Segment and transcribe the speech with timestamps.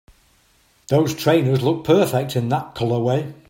[0.87, 3.35] Those trainers look perfect in that colorway!